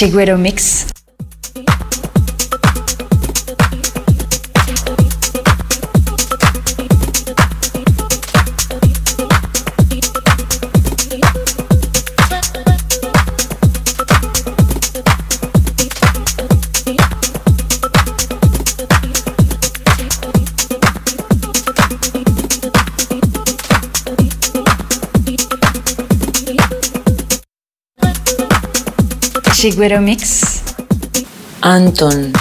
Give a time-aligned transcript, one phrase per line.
[0.00, 0.88] Segreto Mix
[29.60, 30.40] Chiguero Mix.
[31.62, 32.32] Anton.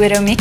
[0.00, 0.39] Widow Me.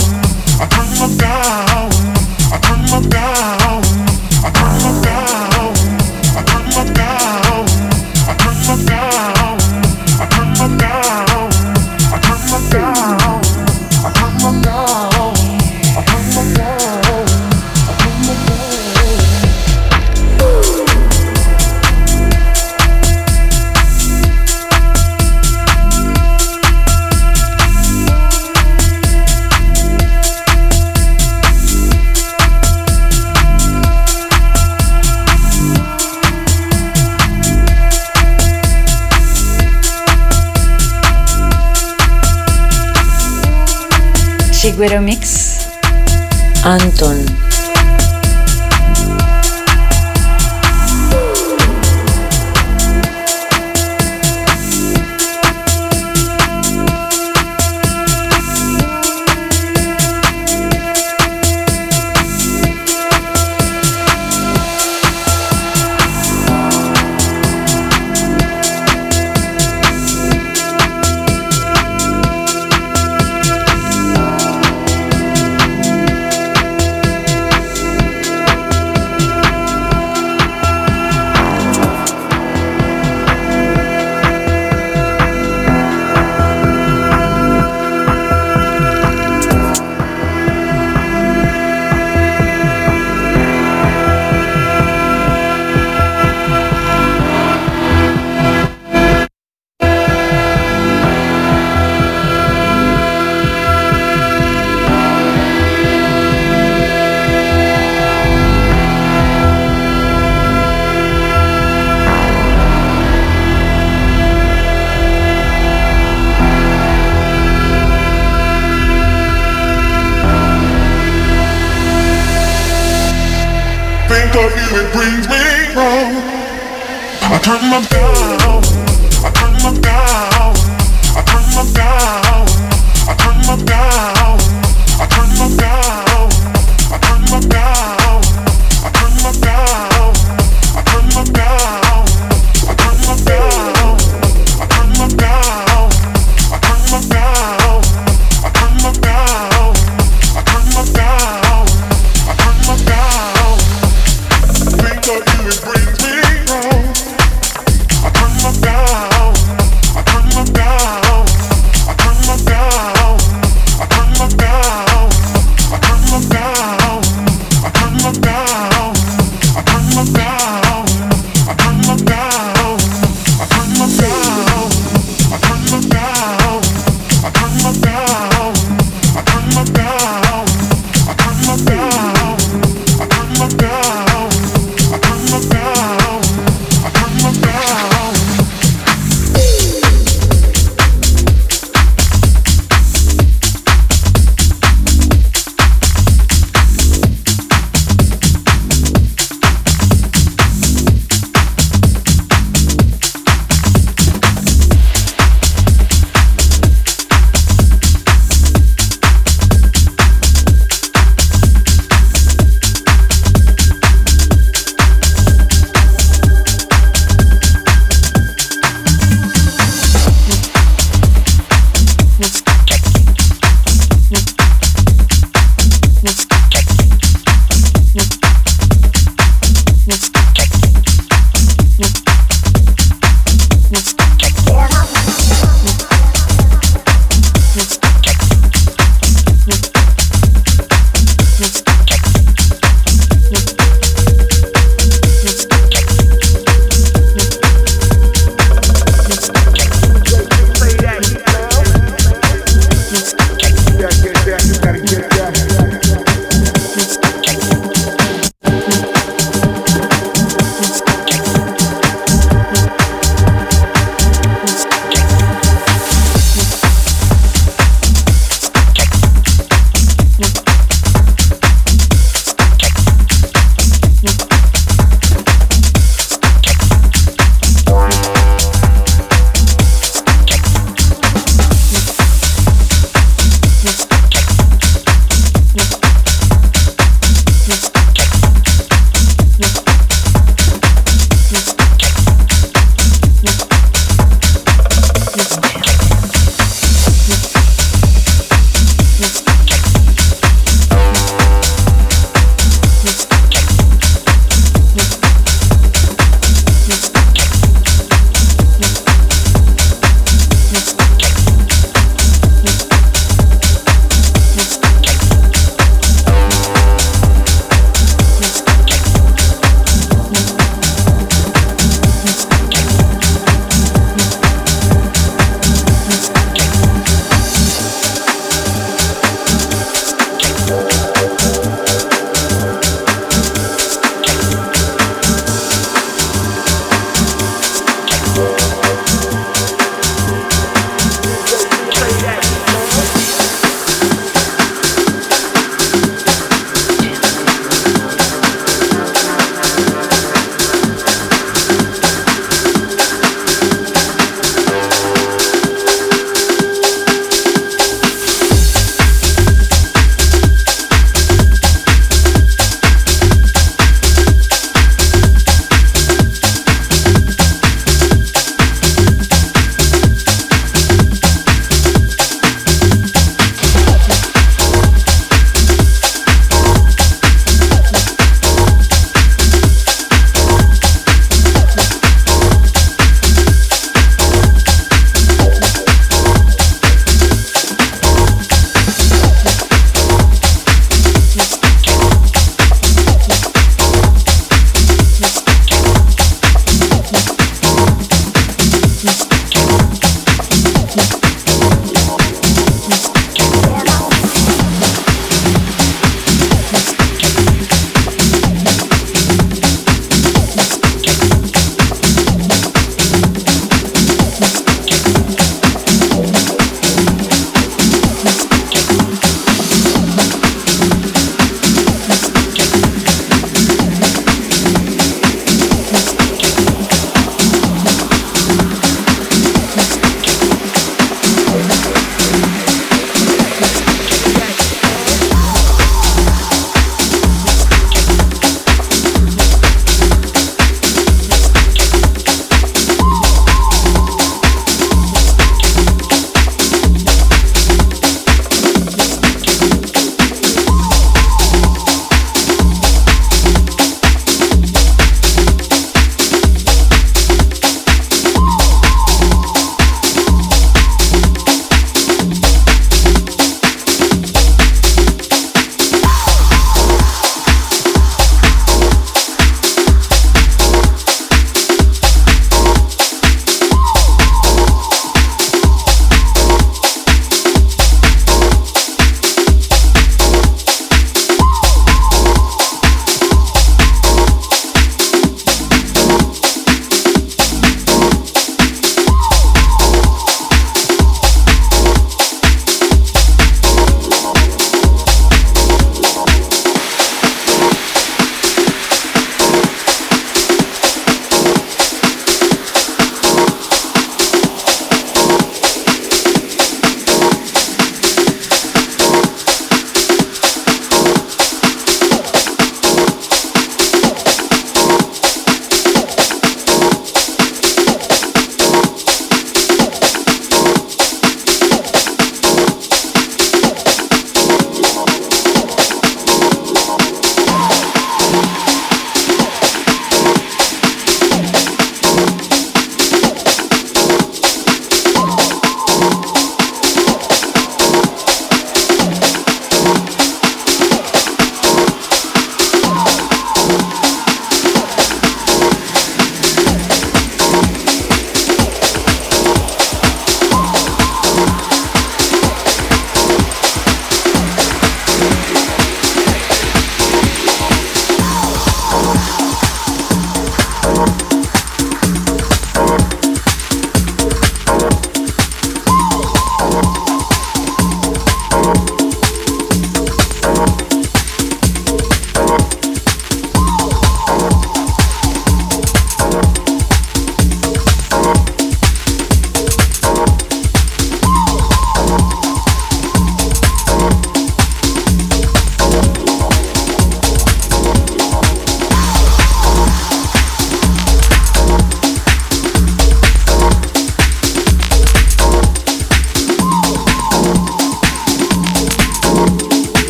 [44.61, 45.71] Shiguero Mix
[46.65, 47.49] Anton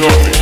[0.00, 0.37] Show